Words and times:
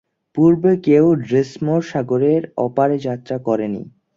পূর্বে 0.37 0.71
কেউ 0.87 1.05
ড্রেগমোর 1.23 1.81
সাগরের 1.91 2.43
ওপারে 2.65 2.95
যাত্রা 3.07 3.37
করেনি। 3.47 3.81